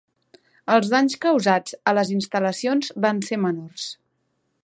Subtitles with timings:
[0.75, 3.89] Els danys causats a les instal·lacions van ser menors.